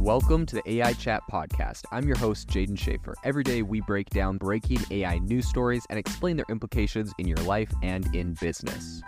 [0.00, 1.82] Welcome to the AI Chat Podcast.
[1.92, 3.12] I'm your host, Jaeden Schafer.
[3.22, 7.36] Every day we break down breaking AI news stories and explain their implications in your
[7.38, 9.02] life and in business.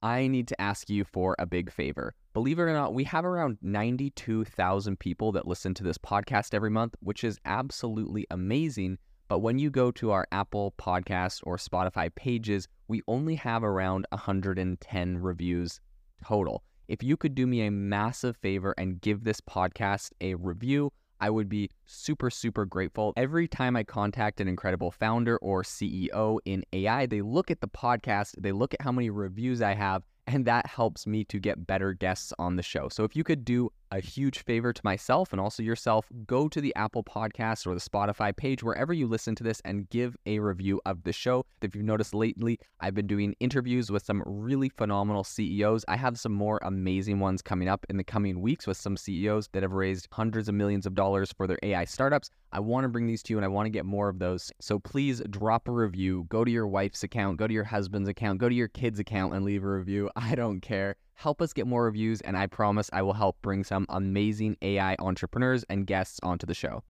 [0.00, 2.14] I need to ask you for a big favor.
[2.32, 6.70] Believe it or not, we have around 92,000 people that listen to this podcast every
[6.70, 8.96] month, which is absolutely amazing.
[9.28, 14.06] But when you go to our Apple Podcast or Spotify pages, we only have around
[14.12, 15.78] 110 reviews
[16.26, 16.64] total.
[16.90, 21.30] If you could do me a massive favor and give this podcast a review, I
[21.30, 23.12] would be super, super grateful.
[23.16, 27.68] Every time I contact an incredible founder or CEO in AI, they look at the
[27.68, 31.64] podcast, they look at how many reviews I have, and that helps me to get
[31.64, 32.88] better guests on the show.
[32.88, 36.60] So if you could do a huge favor to myself and also yourself, go to
[36.60, 40.38] the Apple Podcast or the Spotify page, wherever you listen to this, and give a
[40.38, 41.44] review of the show.
[41.62, 45.84] If you've noticed lately, I've been doing interviews with some really phenomenal CEOs.
[45.88, 49.48] I have some more amazing ones coming up in the coming weeks with some CEOs
[49.52, 52.30] that have raised hundreds of millions of dollars for their AI startups.
[52.52, 54.50] I want to bring these to you and I want to get more of those.
[54.60, 56.26] So please drop a review.
[56.28, 59.34] Go to your wife's account, go to your husband's account, go to your kid's account
[59.34, 60.10] and leave a review.
[60.16, 60.96] I don't care.
[61.20, 64.96] Help us get more reviews, and I promise I will help bring some amazing AI
[64.98, 66.82] entrepreneurs and guests onto the show.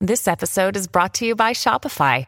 [0.00, 2.26] This episode is brought to you by Shopify.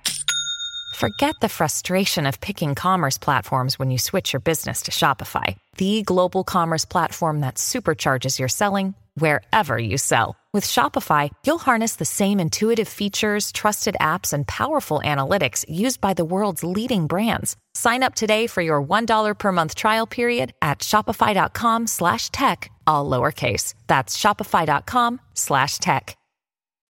[0.96, 6.02] Forget the frustration of picking commerce platforms when you switch your business to Shopify, the
[6.02, 10.34] global commerce platform that supercharges your selling wherever you sell.
[10.56, 16.14] With Shopify, you'll harness the same intuitive features, trusted apps, and powerful analytics used by
[16.14, 17.58] the world's leading brands.
[17.74, 23.04] Sign up today for your $1 per month trial period at shopify.com slash tech, all
[23.10, 23.74] lowercase.
[23.86, 26.16] That's shopify.com slash tech.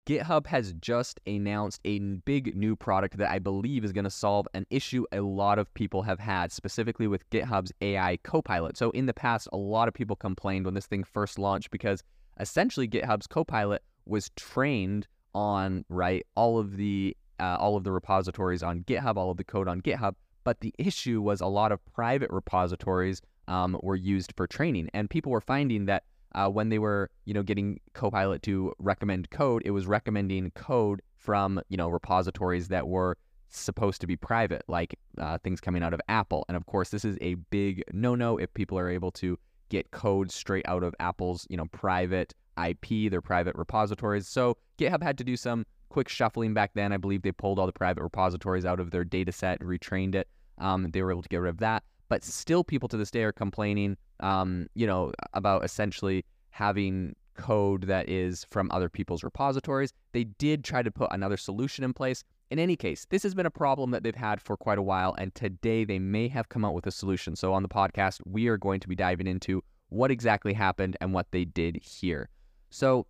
[0.09, 4.47] GitHub has just announced a big new product that I believe is going to solve
[4.55, 8.77] an issue a lot of people have had, specifically with GitHub's AI Copilot.
[8.77, 12.05] So, in the past, a lot of people complained when this thing first launched because
[12.41, 18.62] essentially GitHub's Copilot was trained on right all of the uh, all of the repositories
[18.62, 20.15] on GitHub, all of the code on GitHub.
[20.44, 25.11] But the issue was a lot of private repositories um, were used for training, and
[25.11, 29.62] people were finding that uh, when they were, you know, getting Copilot to recommend code,
[29.65, 33.16] it was recommending code from, you know, repositories that were
[33.49, 36.44] supposed to be private, like uh, things coming out of Apple.
[36.49, 39.38] And of course, this is a big no-no if people are able to
[39.69, 44.28] get code straight out of Apple's, you know, private IP, their private repositories.
[44.28, 46.93] So GitHub had to do some quick shuffling back then.
[46.93, 50.28] I believe they pulled all the private repositories out of their data set, retrained it.
[50.59, 51.84] Um, they were able to get rid of that.
[52.09, 57.82] But still, people to this day are complaining um, you know, about essentially having code
[57.82, 59.93] that is from other people's repositories.
[60.12, 62.25] They did try to put another solution in place.
[62.49, 65.15] In any case, this has been a problem that they've had for quite a while,
[65.19, 67.34] and today they may have come out with a solution.
[67.34, 71.12] So, on the podcast, we are going to be diving into what exactly happened and
[71.12, 72.29] what they did here.
[72.71, 73.06] So,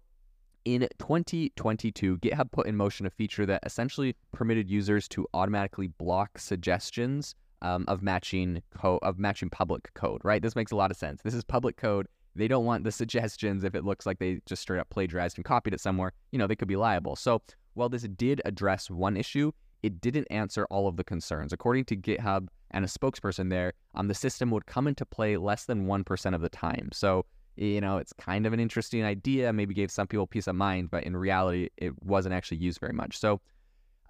[0.64, 6.38] in 2022, GitHub put in motion a feature that essentially permitted users to automatically block
[6.38, 10.42] suggestions um, of matching code of matching public code, right?
[10.42, 11.20] This makes a lot of sense.
[11.22, 12.06] This is public code.
[12.34, 15.44] They don't want the suggestions if it looks like they just straight up plagiarized and
[15.44, 16.12] copied it somewhere.
[16.32, 17.16] You know, they could be liable.
[17.16, 17.42] So
[17.76, 21.52] while this did address one issue, it didn't answer all of the concerns.
[21.52, 25.66] According to GitHub and a spokesperson there, um, the system would come into play less
[25.66, 26.88] than 1% of the time.
[26.92, 27.26] So,
[27.56, 30.90] you know, it's kind of an interesting idea, maybe gave some people peace of mind,
[30.90, 33.18] but in reality, it wasn't actually used very much.
[33.18, 33.40] So,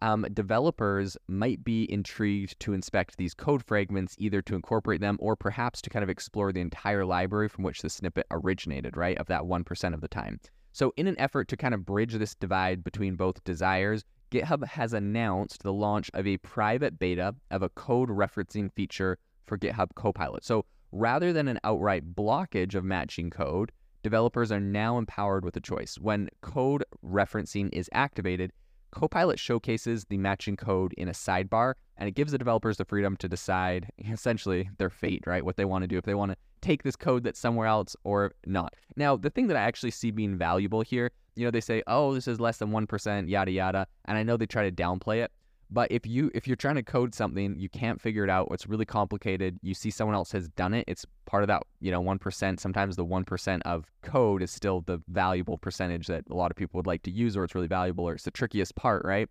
[0.00, 5.36] um, developers might be intrigued to inspect these code fragments, either to incorporate them or
[5.36, 9.26] perhaps to kind of explore the entire library from which the snippet originated, right, of
[9.26, 10.38] that 1% of the time.
[10.76, 14.92] So, in an effort to kind of bridge this divide between both desires, GitHub has
[14.92, 19.16] announced the launch of a private beta of a code referencing feature
[19.46, 20.44] for GitHub Copilot.
[20.44, 23.72] So, rather than an outright blockage of matching code,
[24.02, 25.96] developers are now empowered with a choice.
[25.98, 28.52] When code referencing is activated,
[28.90, 33.16] Copilot showcases the matching code in a sidebar, and it gives the developers the freedom
[33.16, 35.42] to decide essentially their fate, right?
[35.42, 37.96] What they want to do, if they want to take this code that's somewhere else
[38.04, 38.74] or not.
[38.96, 42.14] Now, the thing that I actually see being valuable here, you know, they say, oh,
[42.14, 43.86] this is less than 1%, yada, yada.
[44.06, 45.30] And I know they try to downplay it.
[45.68, 48.46] But if you if you're trying to code something, you can't figure it out.
[48.52, 49.58] It's really complicated.
[49.62, 50.84] You see someone else has done it.
[50.86, 52.60] It's part of that, you know, one percent.
[52.60, 56.56] Sometimes the one percent of code is still the valuable percentage that a lot of
[56.56, 59.28] people would like to use, or it's really valuable, or it's the trickiest part, right?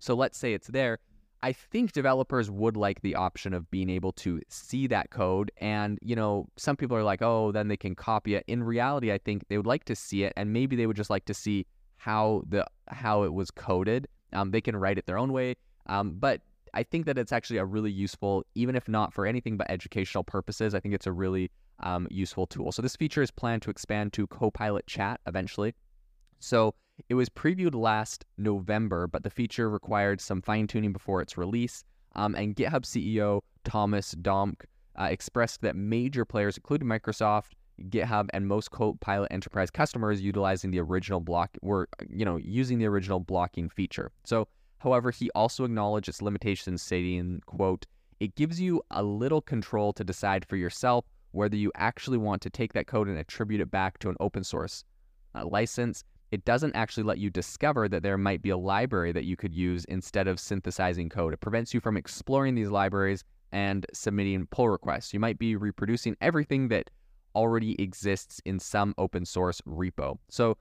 [0.00, 0.98] So let's say it's there.
[1.42, 5.50] I think developers would like the option of being able to see that code.
[5.56, 8.44] And, you know, some people are like, oh, then they can copy it.
[8.46, 11.10] In reality, I think they would like to see it, and maybe they would just
[11.10, 11.66] like to see
[11.96, 14.08] how the how it was coded.
[14.32, 15.56] Um, they can write it their own way.
[15.86, 16.40] Um, but
[16.72, 20.24] I think that it's actually a really useful, even if not for anything but educational
[20.24, 20.74] purposes.
[20.74, 21.50] I think it's a really
[21.82, 22.70] um, useful tool.
[22.72, 25.74] So this feature is planned to expand to Copilot Chat eventually.
[26.38, 26.74] So
[27.08, 31.84] it was previewed last November, but the feature required some fine tuning before its release.
[32.14, 34.64] Um, and GitHub CEO Thomas Dohmke
[34.98, 37.52] uh, expressed that major players, including Microsoft,
[37.88, 42.86] GitHub, and most Copilot Enterprise customers utilizing the original block were, you know, using the
[42.86, 44.10] original blocking feature.
[44.24, 44.48] So,
[44.78, 47.86] however, he also acknowledged its limitations, stating, "quote
[48.18, 52.50] It gives you a little control to decide for yourself whether you actually want to
[52.50, 54.84] take that code and attribute it back to an open source
[55.34, 59.24] uh, license." It doesn't actually let you discover that there might be a library that
[59.24, 61.34] you could use instead of synthesizing code.
[61.34, 65.12] It prevents you from exploring these libraries and submitting pull requests.
[65.12, 66.90] You might be reproducing everything that
[67.34, 70.18] already exists in some open source repo.
[70.28, 70.56] So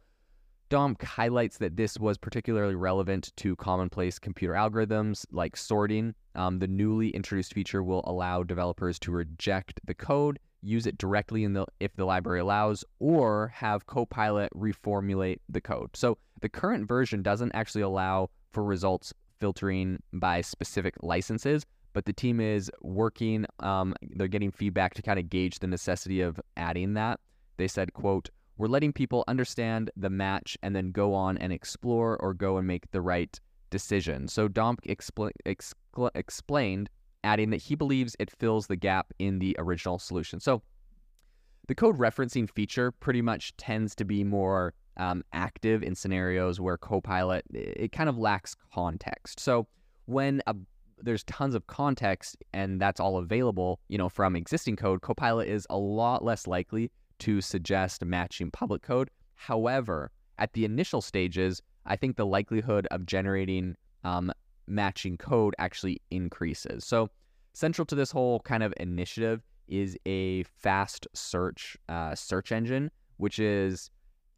[0.70, 6.14] Dohmke highlights that this was particularly relevant to commonplace computer algorithms like sorting.
[6.36, 11.44] Um, the newly introduced feature will allow developers to reject the code, use it directly
[11.44, 15.96] in the if the library allows, or have Copilot reformulate the code.
[15.96, 22.14] So the current version doesn't actually allow for results filtering by specific licenses, but the
[22.14, 23.46] team is working.
[23.60, 27.20] Um, they're getting feedback to kind of gauge the necessity of adding that.
[27.58, 32.18] They said, "quote We're letting people understand the match and then go on and explore
[32.18, 33.40] or go and make the right
[33.70, 36.90] decision." So Dohmke expl- explained,
[37.24, 40.40] adding that he believes it fills the gap in the original solution.
[40.40, 40.62] So
[41.68, 46.78] the code referencing feature pretty much tends to be more um, active in scenarios where
[46.78, 49.40] Copilot it kind of lacks context.
[49.40, 49.68] So
[50.06, 50.56] when a
[51.02, 55.66] there's tons of context and that's all available, you know, from existing code, Copilot is
[55.70, 59.10] a lot less likely to suggest matching public code.
[59.36, 64.32] However, at the initial stages, I think the likelihood of generating um,
[64.70, 66.86] matching code actually increases.
[66.86, 67.10] So,
[67.54, 73.40] central to this whole kind of initiative is a fast search uh, search engine, which
[73.40, 73.90] is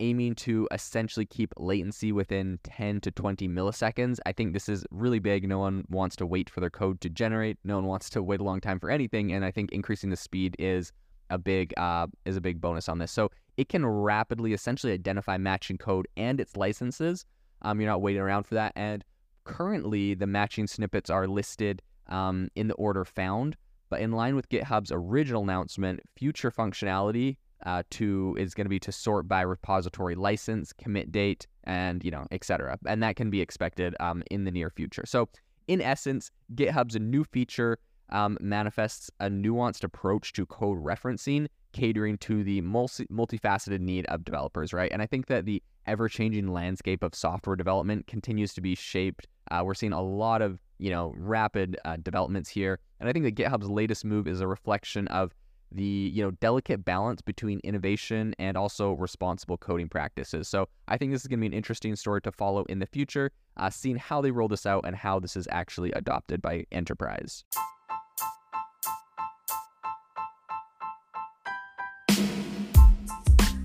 [0.02, 4.18] aiming to essentially keep latency within 10 to 20 milliseconds.
[4.26, 5.48] I think this is really big.
[5.48, 7.58] No one wants to wait for their code to generate.
[7.64, 10.18] No one wants to wait a long time for anything, and I think increasing the
[10.18, 10.92] speed is
[11.30, 13.12] a big uh, is a big bonus on this.
[13.12, 17.26] So it can rapidly, essentially, identify matching code and its licenses.
[17.62, 18.74] Um, you're not waiting around for that.
[18.76, 19.06] And
[19.44, 23.56] currently, the matching snippets are listed um, in the order found.
[23.90, 27.36] But in line with GitHub's original announcement, future functionality
[27.66, 32.12] uh, to is going to be to sort by repository license, commit date, and you
[32.12, 32.78] know, etc.
[32.88, 35.04] And that can be expected um, in the near future.
[35.06, 35.30] So,
[35.68, 37.80] in essence, GitHub's new feature
[38.12, 44.24] um, manifests a nuanced approach to code referencing, catering to the multi- multifaceted need of
[44.24, 44.92] developers, right?
[44.92, 49.28] And I think that the ever-changing landscape of software development continues to be shaped.
[49.50, 53.26] Uh, we're seeing a lot of you know rapid uh, developments here, and I think
[53.26, 55.34] that GitHub's latest move is a reflection of
[55.72, 60.48] the you know delicate balance between innovation and also responsible coding practices.
[60.48, 62.86] So I think this is going to be an interesting story to follow in the
[62.86, 66.66] future, uh, seeing how they roll this out and how this is actually adopted by
[66.72, 67.44] enterprise.